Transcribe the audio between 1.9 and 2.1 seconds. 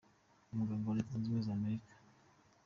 Dr.